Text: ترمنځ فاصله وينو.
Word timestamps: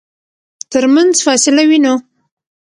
ترمنځ 0.71 1.13
فاصله 1.25 1.63
وينو. 1.69 1.93